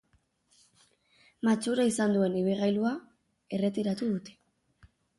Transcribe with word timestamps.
Matxura 1.49 1.87
izan 1.91 2.17
duen 2.17 2.39
ibilgailua 2.41 2.97
erretiratu 3.61 4.13
dute. 4.17 4.39